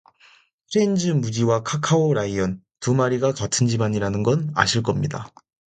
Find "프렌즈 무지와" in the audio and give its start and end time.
0.73-1.61